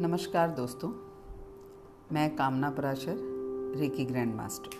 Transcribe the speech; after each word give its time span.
नमस्कार 0.00 0.50
दोस्तों, 0.50 0.88
मैं 2.12 2.36
कामना 2.36 2.70
पराशर, 2.70 3.16
रेकी 3.76 4.04
ग्रैंड 4.04 4.34
मास्टर 4.34 4.70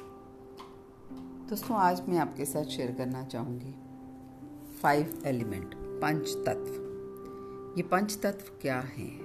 दोस्तों, 1.49 1.77
आज 1.77 2.09
मैं 2.09 2.19
आपके 2.19 2.45
साथ 2.45 2.65
शेयर 2.65 2.93
करना 2.93 3.25
चाहूँगी 3.25 3.75
फाइव 4.83 5.23
एलिमेंट 5.27 5.75
पंच 5.75 6.29
तत्व। 6.49 7.75
ये 7.79 7.83
पंच 7.83 8.19
तत्व 8.23 8.53
क्या 8.63 8.81
हैं? 8.81 9.19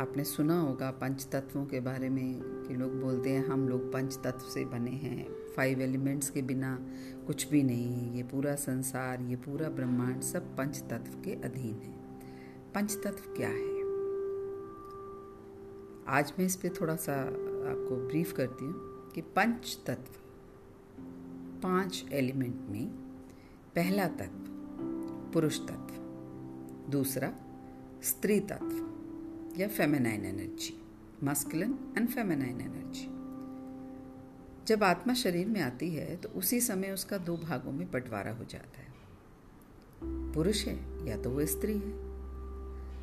आपने 0.00 0.24
सुना 0.24 0.60
होगा 0.60 0.90
पंच 0.90 1.28
तत्वों 1.32 1.66
के 1.66 1.80
बारे 1.80 2.08
में 2.08 2.40
कि 2.42 2.74
लोग 2.74 3.00
बोलते 3.00 3.30
हैं, 3.30 3.46
हम 3.46 3.68
लोग 3.68 3.92
पंच 3.92 4.16
तत्व 4.16 4.46
से 4.48 4.64
बने 4.64 4.90
हैं। 4.90 5.26
फाइव 5.56 5.80
एलिमेंट्स 5.80 6.30
के 6.30 6.42
बिना 6.42 6.78
कुछ 7.26 7.50
भी 7.50 7.62
नहीं। 7.62 8.12
ये 8.12 8.22
पूरा 8.22 8.54
संसार, 8.54 9.20
ये 9.20 9.36
पूरा 9.36 9.68
ब्रह्मांड 9.68 10.20
सब 10.20 10.56
पंच 10.56 10.84
तत्व 10.90 11.22
के 11.24 11.30
अधीन 11.30 11.74
है। 11.74 11.92
पंच 12.74 12.96
तत्व 13.04 13.34
क्या 13.36 13.48
है? 13.48 13.77
आज 16.10 16.32
मैं 16.38 16.46
इस 16.46 16.56
पर 16.56 16.68
थोड़ा 16.80 16.96
सा 16.96 17.22
आपको 17.22 18.08
ब्रीफ 18.08 18.32
करती 18.32 18.64
हूँ 18.64 18.74
कि 19.12 19.20
पंच 19.20 19.78
तत्व, 19.86 20.12
पाँच 21.62 22.04
एलिमेंट 22.12 22.56
में 22.68 22.88
पहला 23.74 24.08
तत्व 24.08 24.52
पुरुष 25.32 25.58
तत्व, 25.58 25.94
दूसरा 26.90 27.34
स्त्री 28.02 28.40
तत्व 28.40 29.60
या 29.60 29.68
feminine 29.68 30.24
energy 30.24 30.82
masculine 31.24 31.94
and 31.98 32.08
feminine 32.08 32.60
energy 32.60 33.06
जब 34.66 34.84
आत्मा 34.84 35.14
शरीर 35.14 35.46
में 35.46 35.60
आती 35.60 35.90
है 35.90 36.16
तो 36.16 36.28
उसी 36.28 36.60
समय 36.60 36.90
उसका 36.90 37.18
दो 37.18 37.36
भागों 37.36 37.72
में 37.72 37.90
बंटवारा 37.90 38.32
हो 38.32 38.44
जाता 38.44 38.80
है। 38.80 38.94
पुरुष 40.32 40.64
है 40.64 41.06
या 41.08 41.22
तो 41.22 41.30
वो 41.30 41.46
स्त्री 41.46 41.78
है। 41.78 41.92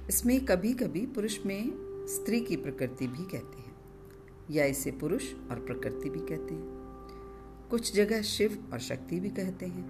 इसमें 0.08 0.46
कभी 0.46 0.74
कभी 0.74 1.06
पुरुष 1.06 1.46
में 1.46 1.85
स्त्री 2.08 2.42
की 2.42 2.56
प्रकृति 2.56 3.08
भी 3.08 3.24
कहते 3.24 3.58
हैं, 3.58 3.76
या 4.52 4.66
इसे 4.66 4.92
पुरुष 4.92 5.34
और 5.52 5.60
प्रकृति 5.60 6.10
भी 6.10 6.20
कहते 6.20 6.54
हैं। 6.54 6.76
कुछ 7.72 7.96
जगह 7.96 8.22
शिव 8.22 8.70
और 8.74 8.80
शक्ति 8.80 9.20
भी 9.20 9.30
कहते 9.30 9.66
हैं। 9.66 9.86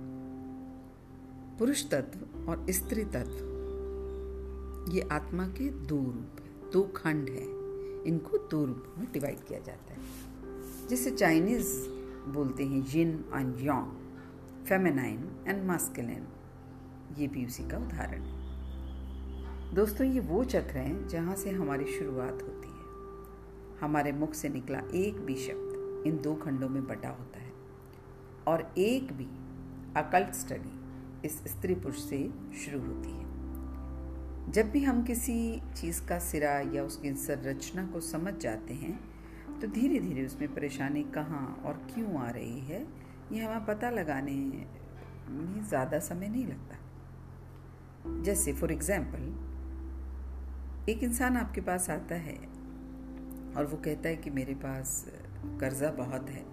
पुरुष 1.60 1.90
तत्व 1.90 2.40
और 2.50 2.66
स्त्री 2.70 3.04
तत्व। 3.04 3.52
ये 4.92 5.02
आत्मा 5.02 5.48
के 5.48 5.70
दो 5.70 5.98
रूप 5.98 6.36
है, 6.40 6.72
दो 6.72 6.84
खंड 6.84 7.30
है। 7.30 7.56
इनको 8.04 8.38
दो 8.38 8.66
रूप 8.66 8.96
में 8.98 9.12
डिवाइड 9.12 9.40
किया 9.40 9.60
जाता 9.60 9.94
है। 9.94 10.00
जिसे 10.88 11.12
चाइनीज़ 11.12 11.90
बोलते 12.30 12.64
हैं 12.64 12.86
yin 12.86 13.26
and 13.34 13.60
yang 13.60 13.92
feminine 14.66 15.46
and 15.48 15.66
masculine 15.66 16.28
ये 17.18 17.28
भी 17.28 17.46
उसी 17.46 17.70
का 17.70 17.78
उदाहरण 17.78 18.22
है। 18.22 18.45
दोस्तों, 19.74 20.06
ये 20.06 20.20
वो 20.22 20.44
चक्र 20.44 20.78
हैं 20.78 21.08
जहाँ 21.08 21.36
से 21.36 21.50
हमारी 21.52 21.86
शुरुआत 21.88 22.42
होती 22.42 22.68
है। 22.68 23.80
हमारे 23.80 24.12
मुख 24.12 24.34
से 24.34 24.50
निकला 24.50 24.80
एक 24.96 25.20
भी 25.20 25.36
शब्द 25.38 26.04
इन 26.08 26.18
दो 26.24 26.34
खंडों 26.36 26.70
में 26.70 26.86
बटा 26.88 27.10
होता 27.10 27.40
है। 27.40 27.52
और 28.48 28.62
एक 28.78 29.12
भी 29.14 29.28
अकल्ट 29.98 30.34
स्टडी 30.36 31.28
इस 31.28 31.38
स्त्री 31.50 31.76
पुरुष 31.76 32.00
से 32.00 32.20
शुरू 32.64 32.80
होती 32.82 33.12
है। 33.12 34.52
जब 34.52 34.70
भी 34.72 34.84
हम 34.84 35.04
किसी 35.04 35.62
चीज़ 35.76 36.02
का 36.08 36.20
सिरा 36.22 36.52
या 36.74 36.84
उसकी 36.84 37.14
संरचना 37.16 37.86
को 37.88 38.00
समझ 38.02 38.34
जाते 38.36 38.74
हैं 38.74 39.00
तो 39.62 39.68
धीरे 39.70 40.00
धीरे 40.00 40.26
उसमें 40.26 40.54
परेशानी 40.54 41.04
कहाँ 41.16 41.46
और 41.66 41.82
क्यों 41.94 42.22
आ 42.22 42.30
रही 42.30 42.60
है, 42.62 42.86
ये 43.32 43.42
हमें 43.42 43.66
पता 43.66 43.90
लगाने 43.90 44.36
में 44.36 45.64
ज़्यादा 45.64 46.00
समय 46.02 46.28
नहीं 46.28 46.46
लगता। 46.46 48.22
जैसे 48.24 48.54
फॉर 48.54 48.72
एग्ज़ाम्पल 48.72 49.34
एक 50.90 51.04
इंसान 51.04 51.38
आपके 51.38 51.62
पास 51.62 51.90
आता 51.90 52.16
है 52.16 52.36
और 53.58 53.70
वो 53.72 53.78
कहता 53.78 54.10
है 54.10 54.16
कि 54.16 54.30
मेरे 54.30 54.54
पास 54.54 55.12
कर्जा 55.60 55.92
बहुत 55.92 56.30
है 56.30 56.46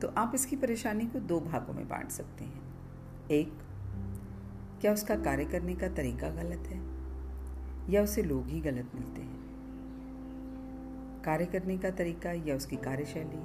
तो 0.00 0.08
आप 0.08 0.32
इसकी 0.34 0.56
परेशानी 0.56 1.06
को 1.06 1.20
दो 1.20 1.40
भागों 1.40 1.74
में 1.74 1.88
बांट 1.88 2.10
सकते 2.10 2.44
हैं। 2.44 2.62
एक, 3.30 3.52
क्या 4.80 4.92
उसका 4.92 5.16
कार्य 5.16 5.44
करने 5.44 5.74
का 5.74 5.88
तरीका 5.88 6.30
गलत 6.30 6.58
है 6.58 6.78
या 7.92 8.02
उसे 8.02 8.22
लोग 8.22 8.46
ही 8.46 8.60
गलत 8.60 8.90
मिलते 8.94 9.20
हैं? 9.20 9.38
कार्य 11.24 11.46
करने 11.46 11.78
का 11.78 11.90
तरीका 11.90 12.32
या 12.32 12.56
उसकी 12.56 12.76
कार्यशैली? 12.76 13.40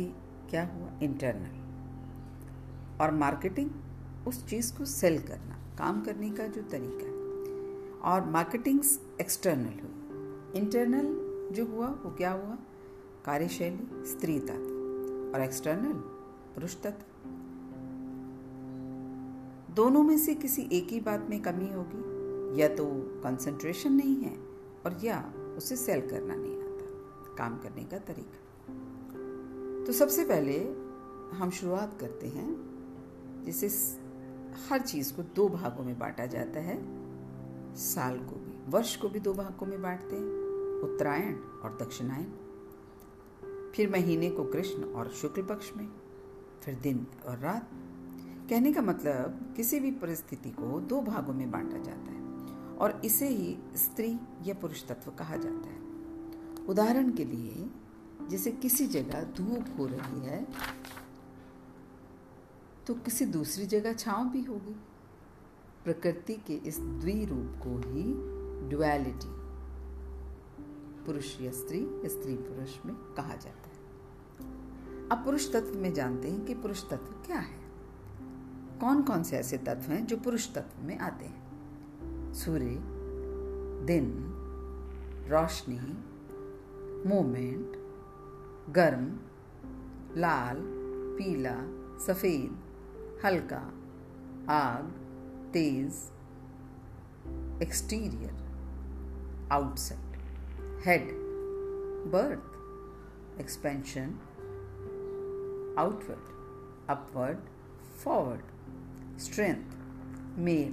ये 0.00 0.12
क्या 0.50 0.66
हुआ? 0.66 0.98
इंटरनल 1.02 1.60
और 3.00 3.10
मार्केटिंग 3.10 3.70
उस 4.28 4.46
चीज़ 4.46 4.78
को 4.78 4.84
सेल 4.84 5.22
करना, 5.22 5.76
काम 5.78 6.04
करने 6.04 6.30
का 6.30 6.46
जो 6.46 6.62
तरीका 6.62 7.06
है। 7.06 7.23
और 8.04 8.30
मार्केटिंग्स 8.30 9.00
एक्सटर्नल 9.20 9.64
हुई। 9.64 10.60
इंटरनल 10.60 11.24
जो 11.54 11.66
हुआ, 11.66 11.86
वो 11.86 12.10
क्या 12.10 12.32
हुआ? 12.32 12.58
कार्यशैली, 13.24 14.06
स्त्री 14.06 14.40
तत्व 14.40 15.34
और 15.34 15.40
एक्सटर्नल 15.42 15.92
पुरुष 16.54 16.76
तत्व। 16.76 17.28
दोनों 19.74 20.02
में 20.02 20.18
से 20.18 20.34
किसी 20.34 20.68
एक 20.72 20.88
ही 20.88 21.00
बात 21.00 21.26
में 21.30 21.42
कमी 21.42 21.72
होगी। 21.72 22.14
या 22.60 22.68
तो 22.68 22.86
कंसंट्रेशन 23.24 23.92
नहीं 23.92 24.16
है 24.16 24.36
और 24.86 25.04
या 25.04 25.32
उसे 25.56 25.76
सेल 25.76 26.00
करना 26.00 26.34
नहीं 26.34 26.62
आता, 26.62 26.84
काम 27.34 27.58
करने 27.58 27.84
का 27.84 27.98
तरीका। 27.98 28.38
तो 29.86 29.92
सबसे 29.92 30.24
पहले 30.24 30.58
हम 31.36 31.50
शुरुआत 31.50 31.96
करते 32.00 32.26
हैं, 32.26 32.56
जिसे 33.44 33.96
हर 34.68 34.80
चीज़ 34.80 35.14
को 35.14 35.22
दो 35.22 35.48
भागों 35.48 35.84
में 35.84 35.98
बांटा 35.98 36.26
जाता 36.26 36.60
है। 36.60 37.03
साल 37.76 38.18
को 38.18 38.36
भी, 38.36 38.52
वर्ष 38.70 38.94
को 38.96 39.08
भी 39.08 39.20
दो 39.20 39.32
भागों 39.34 39.66
में 39.66 39.80
बांटते 39.82 40.16
हैं, 40.16 40.82
उत्तरायण 40.82 41.34
और 41.34 41.76
दक्षिणायन। 41.80 42.32
फिर 43.76 43.90
महीने 43.90 44.30
को 44.30 44.44
कृष्ण 44.44 44.84
और 44.84 45.08
शुक्ल 45.12 45.42
पक्ष 45.42 45.70
में, 45.76 45.88
फिर 46.62 46.74
दिन 46.74 47.06
और 47.26 47.38
रात। 47.38 47.70
कहने 48.50 48.72
का 48.72 48.82
मतलब 48.82 49.54
किसी 49.56 49.80
भी 49.80 49.90
परिस्थिति 49.92 50.50
को 50.50 50.80
दो 50.82 51.00
भागों 51.02 51.34
में 51.34 51.50
बांटा 51.50 51.78
जाता 51.78 52.12
है, 52.12 52.22
और 52.76 53.00
इसे 53.04 53.28
ही 53.28 53.56
स्त्री 53.76 54.16
या 54.42 54.54
पुरुष 54.54 54.84
तत्व 54.86 55.10
कहा 55.10 55.36
जाता 55.36 55.68
है। 55.68 55.82
उदाहरण 56.68 57.10
के 57.10 57.24
लिए, 57.24 57.68
जैसे 58.28 58.50
किसी 58.52 58.86
जगह 58.86 59.24
धूप 59.36 59.74
हो 59.78 59.86
रही 59.86 60.26
है 60.26 60.46
तो 62.86 62.94
किसी 62.94 63.24
दूसरी 63.26 63.66
जगह 63.66 63.92
छांव 63.94 64.28
भी 64.28 64.42
होगी। 64.42 64.74
प्रकृति 65.84 66.34
के 66.34 66.54
इस 66.54 66.80
द्विरूप 66.80 67.60
को 67.62 67.78
ही 67.78 68.02
ड्युअलिटी 68.68 69.44
पुरुष 71.06 71.40
या 71.40 71.50
स्त्री 71.50 72.08
स्त्री 72.08 72.34
पुरुष 72.34 72.78
में 72.86 72.94
कहा 72.96 73.36
जाता 73.36 73.68
है। 73.68 73.74
अब 75.08 75.24
पुरुष 75.24 75.52
तत्व 75.52 75.78
में 75.78 75.94
जानते 75.94 76.30
हैं 76.30 76.44
कि 76.44 76.54
पुरुष 76.54 76.82
तत्व 76.90 77.26
क्या 77.26 77.38
है। 77.38 77.60
कौन 78.80 79.02
कौन 79.02 79.22
से 79.22 79.36
ऐसे 79.36 79.58
तत्व 79.58 79.92
हैं 79.92 80.06
जो 80.06 80.16
पुरुष 80.16 80.54
तत्व 80.54 80.86
में 80.86 80.98
आते 80.98 81.24
हैं? 81.24 81.44
सूर्य, 82.34 82.80
दिन, 83.84 84.30
रोशनी 85.28 85.80
मोमेंट 87.08 87.76
गर्म, 88.74 89.16
लाल, 90.20 90.56
पीला, 91.18 91.56
सफ़ेद, 91.98 92.58
हल्का, 93.24 93.72
आग 94.48 95.03
तेज 95.54 95.92
exterior 97.62 98.32
outside 99.52 100.18
head 100.86 101.08
birth 102.12 103.40
expansion 103.40 104.06
outward 105.78 106.34
upward 106.90 107.38
forward 108.04 108.40
strength 109.18 109.64
male 110.38 110.72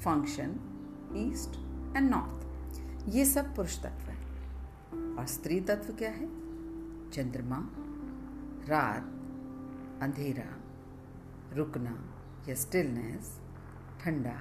function 0.00 0.56
east 1.16 1.50
and 1.96 2.10
north 2.10 2.46
ये 3.08 3.24
सब 3.24 3.56
पुरुष 3.56 3.78
तत्व 3.78 4.10
है। 4.10 4.24
और 5.14 5.26
स्त्री 5.26 5.60
तत्व 5.60 5.94
क्या 5.94 6.10
है? 6.10 6.26
चंद्रमा, 7.10 7.68
रात, 8.66 9.02
अंधेरा, 10.02 10.56
रुकना 11.56 12.04
या 12.48 12.54
स्टिलनेस 12.54 13.40
ठंडा, 14.06 14.34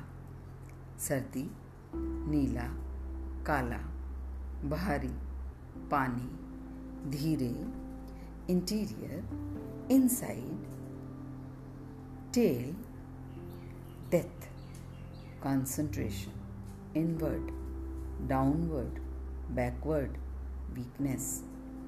सर्दी, 1.00 1.42
नीला, 2.30 2.66
काला 3.46 3.80
बाहरी 4.70 5.08
पानी, 5.92 6.28
धीरे 7.10 7.50
interior 8.54 9.90
inside 9.92 10.66
tail 12.34 12.76
death 14.12 14.48
concentration 15.44 16.98
inward 16.98 17.52
downward 18.30 19.00
backward 19.56 20.18
weakness 20.74 21.44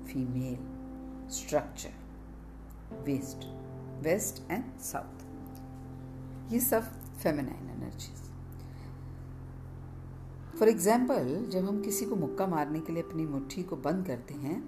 female 0.07 1.29
structure 1.29 3.03
west 3.05 3.51
west 4.03 4.51
and 4.51 4.77
south 4.79 6.51
ये 6.53 6.59
सब 6.59 7.06
फेमिनाइन 7.23 7.69
एनर्जीज 7.69 8.25
फॉर 10.59 10.69
एग्ज़ाम्पल 10.69 11.45
जब 11.49 11.65
हम 11.65 11.81
किसी 11.81 12.05
को 12.05 12.15
मुक्का 12.15 12.47
मारने 12.47 12.79
के 12.79 12.93
लिए 12.93 13.03
अपनी 13.03 13.25
मुट्ठी 13.25 13.63
को 13.63 13.75
बंद 13.75 14.07
करते 14.07 14.33
हैं 14.33 14.59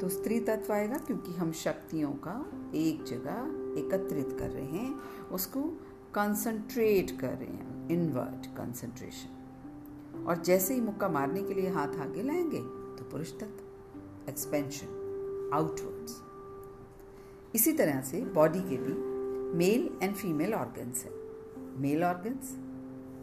तो 0.00 0.08
स्त्री 0.08 0.40
तत्व 0.40 0.72
आएगा 0.72 0.98
क्योंकि 0.98 1.32
हम 1.32 1.52
शक्तियों 1.52 2.10
का 2.10 2.52
एक 2.74 3.04
जगह 3.04 3.78
एकत्रित 3.78 4.36
कर 4.38 4.50
रहे 4.50 4.64
हैं, 4.64 4.94
उसको 5.32 5.62
कंसंट्रेट 6.14 7.20
कर 7.20 7.28
रहे 7.28 7.46
हैं 7.46 7.88
इनवर्ट 7.88 8.46
कंसंट्रेशन 8.46 10.24
और 10.28 10.42
जैसे 10.42 10.74
ही 10.74 10.80
मुक्का 10.80 11.08
मारने 11.08 11.42
के 11.42 11.54
लिए 11.54 11.70
हाथ 11.70 11.88
आगे 11.88 12.22
लाएँगे 12.22 12.60
तो 12.96 13.08
पुरुष 13.10 13.32
तत्व 13.32 14.30
एक्सपेंशन 14.30 15.50
आउटवर्ड्स 15.54 16.22
इसी 17.54 17.72
तरह 17.72 18.00
से 18.02 18.20
बॉडी 18.24 18.60
के 18.60 18.76
भी 18.76 18.94
मेल 19.58 19.98
एंड 20.02 20.14
फीमेल 20.14 20.54
ऑर्गन्स 20.54 21.04
है। 21.04 21.23
मेल 21.76 22.04
ऑर्गन्स 22.04 22.56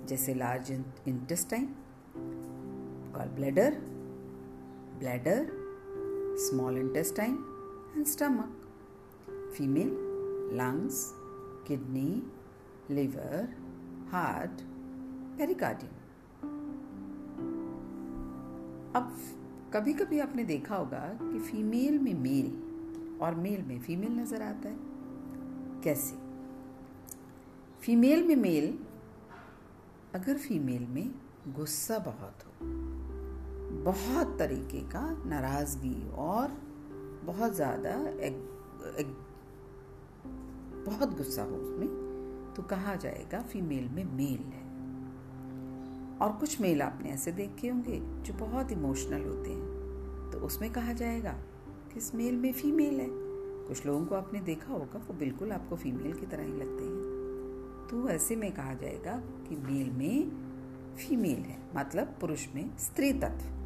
जैसे 0.09 0.33
large 0.33 0.71
intestine 1.07 1.75
gall 3.17 3.27
bladder 3.27 3.75
bladder 4.99 5.47
small 6.39 6.77
intestine 6.77 7.33
and 7.97 8.05
stomach 8.05 8.57
female 9.57 9.87
lungs 10.53 11.11
kidney 11.67 12.31
liver 12.91 13.55
heart 14.11 14.61
pericardium 15.37 15.91
अब 18.95 19.17
कभी 19.73 19.93
कभी 19.93 20.19
आपने 20.19 20.43
देखा 20.43 20.75
होगा 20.75 21.17
कि 21.21 21.39
फीमेल 21.39 21.99
में 21.99 22.13
मेल 22.13 22.71
और 23.21 23.35
मेल 23.35 23.63
में 23.63 23.79
फीमेल 23.79 24.11
नज़र 24.11 24.41
आता 24.41 24.69
है। 24.69 24.77
कैसे? 25.83 26.30
फीमेल 27.83 28.23
में 28.23 28.35
मेल, 28.35 28.67
अगर 30.15 30.37
फीमेल 30.37 30.85
में 30.87 31.11
गुस्सा 31.47 31.97
बहुत 31.99 32.43
हो, 32.45 32.51
बहुत 33.83 34.37
तरीके 34.39 34.79
का 34.89 35.01
नाराज़गी 35.25 35.95
और 36.19 36.51
बहुत 37.25 37.55
ज़्यादा 37.55 37.95
बहुत 40.85 41.17
गुस्सा 41.17 41.43
हो 41.43 41.55
उसमें 41.55 41.87
तो 42.55 42.63
कहा 42.63 42.95
जाएगा 42.95 43.41
फीमेल 43.43 43.89
में 43.89 44.03
मेल 44.07 44.43
है। 44.45 44.63
और 46.17 46.37
कुछ 46.39 46.59
मेल 46.61 46.81
आपने 46.81 47.09
ऐसे 47.09 47.31
देखे 47.31 47.69
होंगे 47.69 47.99
जो 48.23 48.33
बहुत 48.37 48.71
इमोशनल 48.71 49.25
होते 49.25 49.49
हैं 49.49 50.31
तो 50.31 50.39
उसमें 50.39 50.71
कहा 50.73 50.93
जाएगा 50.93 51.33
कि 51.93 51.97
इस 51.97 52.13
मेल 52.15 52.35
में 52.35 52.51
फीमेल 52.53 52.99
है। 52.99 53.07
कुछ 53.09 53.85
लोगों 53.85 54.05
को 54.05 54.15
आपने 54.15 54.39
देखा 54.41 54.73
होगा, 54.73 54.99
वो 54.99 55.13
बिल्कुल 55.15 55.51
आपको 55.51 55.75
फीमेल 55.75 56.13
की 56.13 56.25
तरह 56.25 56.43
ही 56.43 56.53
लगते 56.53 56.83
हैं। 56.83 57.10
तो 57.89 58.09
ऐसे 58.09 58.35
में 58.35 58.51
कहा 58.51 58.73
जाएगा 58.73 59.17
कि 59.17 59.55
मेल 59.55 59.91
में 59.91 60.31
फीमेल 60.95 61.39
है 61.39 61.59
मतलब 61.75 62.17
पुरुष 62.21 62.47
में 62.55 62.77
स्त्री 62.77 63.13
तत्व। 63.13 63.61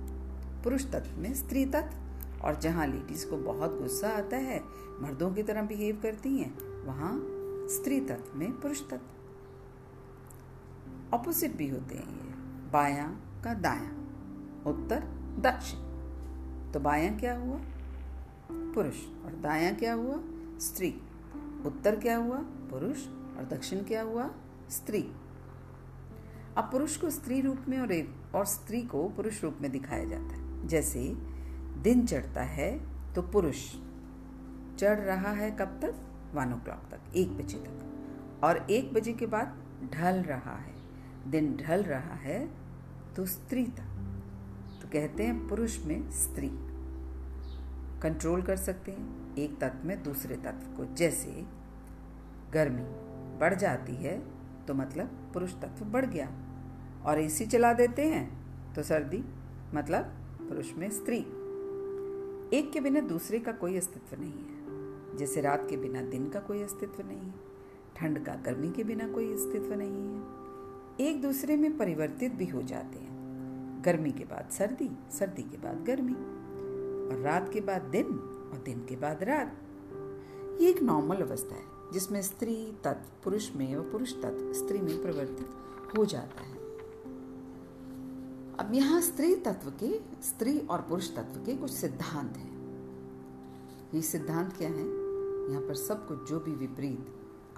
पुरुष 0.63 0.91
तत्व 0.91 1.19
में 1.19 1.33
स्त्री 1.33 1.65
तत्व। 1.65 2.05
और 2.41 2.59
जहाँ 2.59 2.87
लेडीज़ 2.87 3.27
को 3.27 3.37
बहुत 3.37 3.81
गुस्सा 3.81 4.09
आता 4.09 4.37
है, 4.37 4.61
मर्दों 5.01 5.33
की 5.33 5.43
तरह 5.43 5.61
बिहेव 5.61 5.99
करती 6.03 6.37
हैं, 6.37 6.83
वहाँ 6.85 7.21
स्त्री 7.67 7.99
तत्व 7.99 8.37
में 8.37 8.61
पुरुष 8.61 8.81
तत्व। 8.89 9.15
ऑपोजिट 11.15 11.55
भी 11.55 11.69
होते 11.69 11.95
हैं 11.95 12.25
ये, 12.25 12.33
बाया 12.71 13.07
का 13.43 13.53
दाया, 13.53 13.91
उत्तर 14.69 14.99
दक्षिण। 15.39 15.79
तो 16.71 16.79
बाया 16.79 17.17
क्या 17.17 17.37
हुआ? 17.37 17.59
पुरुष। 18.51 18.95
और 19.25 19.39
दाया 19.41 19.71
क्या 19.71 19.93
हुआ? 19.93 20.19
स्त्री। 20.59 21.01
उत्तर 21.65 21.95
क्या 21.95 22.17
हुआ? 22.17 22.37
पुरुष। 22.41 22.97
और 23.37 23.45
दक्षिण 23.45 23.83
क्या 23.83 24.01
हुआ? 24.01 24.31
स्त्री। 24.69 25.11
अब 26.57 26.63
पुरुष 26.63 26.97
को 26.97 27.09
स्त्री 27.09 27.41
रूप 27.41 27.57
में 27.67 27.79
और 27.79 28.15
और 28.35 28.45
स्त्री 28.45 28.81
को 28.81 29.09
पुरुष 29.09 29.43
रूप 29.43 29.57
में 29.61 29.71
दिखाया 29.71 30.05
जाता 30.05 30.23
है। 30.23 30.67
जैसे, 30.67 31.13
दिन 31.81 32.05
चढ़ता 32.05 32.41
है 32.41 32.79
तो 33.13 33.21
पुरुष 33.21 33.75
चढ़ 34.77 34.99
रहा 34.99 35.31
है 35.31 35.51
कब 35.51 35.79
तक? 35.81 35.95
वन 36.33 36.53
ओ 36.53 36.55
क्लॉक 36.55 36.81
तक, 36.91 37.15
एक 37.15 37.37
बजे 37.37 37.57
तक। 37.57 37.81
और 38.43 38.57
एक 38.69 38.93
बजे 38.93 39.13
के 39.13 39.25
बाद 39.25 39.63
ढल 39.93 40.15
रहा 40.15 40.55
है। 40.55 40.75
दिन 41.27 41.57
ढल 41.57 41.83
रहा 41.83 42.13
है 42.13 42.49
तो 43.15 43.25
स्त्री 43.25 43.65
तक। 43.65 43.91
तो 44.81 44.87
कहते 44.87 45.23
हैं 45.23 45.47
पुरुष 45.47 45.85
में 45.85 46.11
स्त्री। 46.11 46.49
कंट्रोल 48.01 48.41
कर 48.41 48.57
सकते 48.57 48.91
हैं 48.91 49.35
एक 49.35 49.61
तत्व 49.61 49.87
में 49.87 50.03
दूसरे 50.03 50.35
तत्व 50.35 50.77
को, 50.77 50.95
जैसे 50.95 51.45
गर्मी। 52.53 53.04
बढ़ 53.39 53.53
जाती 53.53 53.95
है 53.95 54.17
तो 54.67 54.73
मतलब 54.73 55.31
पुरुष 55.33 55.53
तत्व 55.53 55.85
बढ़ 55.85 56.05
गया। 56.05 56.29
और 57.05 57.19
एसी 57.19 57.45
चला 57.45 57.73
देते 57.73 58.01
हैं 58.01 58.25
तो 58.73 58.83
सर्दी 58.83 59.23
मतलब 59.73 60.03
पुरुष 60.41 60.73
में 60.73 60.89
स्त्री। 60.89 61.17
एक 62.53 62.69
के 62.73 62.79
बिना 62.79 62.99
दूसरे 62.99 63.39
का 63.39 63.51
कोई 63.51 63.77
अस्तित्व 63.77 64.21
नहीं 64.21 64.31
है। 64.31 65.17
जैसे 65.17 65.41
रात 65.41 65.67
के 65.69 65.77
बिना 65.77 66.01
दिन 66.01 66.29
का 66.29 66.39
कोई 66.39 66.61
अस्तित्व 66.63 67.07
नहीं 67.07 67.19
है, 67.19 67.33
ठंड 67.95 68.25
का, 68.25 68.35
गर्मी 68.35 68.71
के 68.71 68.83
बिना 68.83 69.07
कोई 69.07 69.33
अस्तित्व 69.33 69.73
नहीं 69.73 70.07
है। 70.09 71.09
एक 71.09 71.21
दूसरे 71.21 71.55
में 71.55 71.77
परिवर्तित 71.77 72.33
भी 72.33 72.45
हो 72.45 72.61
जाते 72.61 72.99
हैं। 72.99 73.81
गर्मी 73.85 74.11
के 74.11 74.23
बाद 74.23 74.49
सर्दी 74.51 74.89
सर्दी 75.11 75.43
के 75.43 75.57
बाद 75.57 75.83
गर्मी। 75.83 76.13
और 77.05 77.21
रात 77.21 77.49
के 77.53 77.61
बाद 77.61 77.81
दिन, 77.81 78.05
और 78.53 78.61
दिन 78.65 78.85
के 78.85 78.95
बाद 78.95 79.23
रात। 79.23 79.57
ये 80.61 80.69
एक 80.69 80.83
नॉर्मल 80.83 81.15
अवस्था 81.15 81.55
है, 81.55 81.91
जिसमें 81.93 82.21
स्त्री 82.21 82.73
तत्व 82.83 83.23
पुरुष 83.23 83.55
में 83.55 83.75
और 83.75 83.89
पुरुष 83.89 84.13
तत्व 84.13 84.53
स्त्री 84.53 84.79
में 84.79 85.03
परिवर्तित 85.03 85.49
हो 85.97 86.05
जाता 86.05 86.43
है। 86.43 86.55
अब 88.59 88.69
यहाँ 88.71 89.01
स्त्री 89.01 89.35
तत्व 89.35 89.69
के, 89.69 89.99
स्त्री 90.23 90.59
और 90.59 90.81
पुरुष 90.81 91.15
तत्व 91.15 91.45
के 91.45 91.57
कुछ 91.57 91.71
सिद्धांत 91.71 92.37
हैं। 92.37 92.55
ये 93.93 94.01
सिद्धांत 94.01 94.57
क्या 94.57 94.69
है? 94.69 95.05
यहाँ 95.51 95.61
पर 95.61 95.73
सब 95.73 96.07
कुछ 96.07 96.29
जो 96.29 96.39
भी 96.39 96.51
विपरीत 96.51 97.05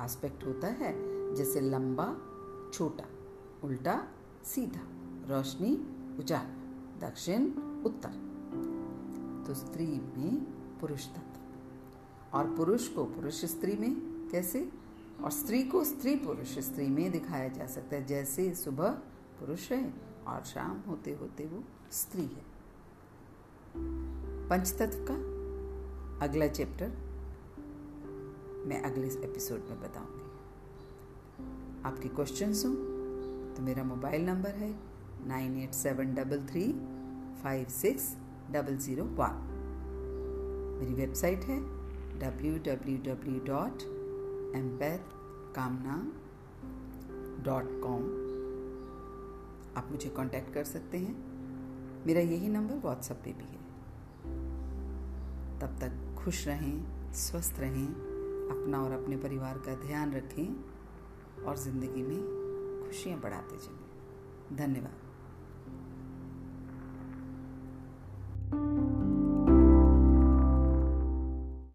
एस्पेक्ट 0.01 0.45
होता 0.45 0.67
है, 0.67 0.93
जैसे 1.35 1.61
लंबा, 1.61 2.17
छोटा, 2.73 3.05
उल्टा, 3.63 4.07
सीधा, 4.45 4.81
रोशनी, 5.29 5.87
उजाला, 6.19 7.07
दक्षिण, 7.07 7.45
उत्तर। 7.85 8.27
तो 9.47 9.53
स्त्री 9.53 9.87
में 9.87 10.47
पुरुष 10.79 11.07
तत्व। 11.07 11.26
और 12.37 12.45
पुरुष 12.45 12.87
को 12.87 13.03
पुरुष 13.05 13.45
स्त्री 13.45 13.75
में, 13.77 13.95
कैसे? 14.31 14.69
और 15.23 15.31
स्त्री 15.31 15.63
को 15.63 15.83
स्त्री 15.83 16.15
पुरुष 16.15 16.57
स्त्री 16.59 16.87
में 16.87 17.11
दिखाया 17.11 17.47
जा 17.47 17.65
सकता 17.67 17.95
है। 17.95 18.05
जैसे 18.05 18.53
सुबह 18.55 18.89
पुरुष 19.39 19.71
है 19.71 19.93
और 20.27 20.43
शाम 20.43 20.81
होते 20.87 21.11
होते 21.11 21.45
वो 21.45 21.63
स्त्री 21.91 22.21
है। 22.21 22.45
पंचतत्व 24.49 25.05
का 25.09 25.15
अगला 26.25 26.47
चैप्टर 26.47 26.89
मैं 28.65 28.81
अगले 28.81 29.07
एपिसोड 29.07 29.59
में 29.59 29.79
बताऊँगी। 29.81 30.25
आपके 31.85 32.09
क्वेश्चन 32.09 32.53
हो 32.53 32.73
तो 33.55 33.63
मेरा 33.63 33.83
मोबाइल 33.83 34.25
नंबर 34.25 34.49
है 34.49 34.75
nine 35.27 35.57
eight 35.57 35.73
seven 35.73 36.13
double 36.15 36.45
three 36.45 36.63
five 37.43 37.67
six 37.69 38.15
double 38.51 38.77
zero 38.77 39.03
one. 39.03 39.43
मेरी 40.81 40.93
वेबसाइट 40.93 41.43
है 41.43 41.76
कॉम 47.83 48.03
आप 49.77 49.91
मुझे 49.91 50.09
कांटेक्ट 50.09 50.53
कर 50.53 50.63
सकते 50.63 50.97
हैं। 50.97 51.15
मेरा 52.07 52.21
यही 52.21 52.47
नंबर 52.47 52.75
व्हाट्सएप 52.75 53.17
पे 53.17 53.33
भी 53.33 53.43
है। 53.43 53.67
तब 55.59 55.79
तक 55.81 56.23
खुश 56.23 56.47
रहें, 56.47 56.83
स्वस्थ 57.13 57.59
रहें, 57.59 57.87
अपना 58.51 58.83
और 58.83 58.91
अपने 58.91 59.17
परिवार 59.17 59.57
का 59.57 59.75
ध्यान 59.75 60.13
रखें 60.13 60.63
और 61.43 61.57
ज़िंदगी 61.57 62.01
में 62.03 62.21
खुशियाँ 62.87 63.19
बढ़ाते 63.19 63.57
चलें। 63.57 64.57
धन्यवाद। 64.57 65.06